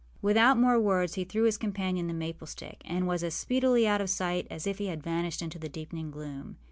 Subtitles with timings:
[0.01, 3.87] â Without more words, he threw his companion the maple stick, and was as speedily
[3.87, 6.57] out of sight as if he had vanished into the deepening gloom.